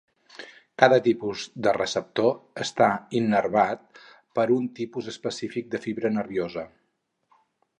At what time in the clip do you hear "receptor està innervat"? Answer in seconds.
1.77-4.01